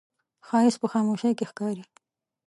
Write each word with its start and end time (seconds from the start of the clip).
ښایست 0.47 0.77
په 0.81 0.87
خاموشۍ 0.91 1.31
کې 1.37 1.45
ښکاري 1.49 1.83